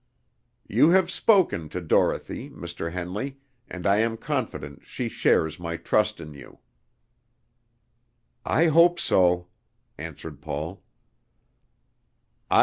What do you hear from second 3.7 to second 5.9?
I am confident she shares my